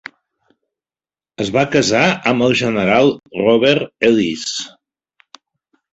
Es 1.45 1.51
va 1.57 1.65
casar 1.75 2.01
amb 2.33 2.47
el 2.47 2.57
general 2.63 3.13
Robert 3.43 4.09
Ellice. 4.11 4.69